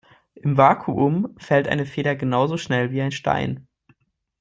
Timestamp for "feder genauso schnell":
1.85-2.89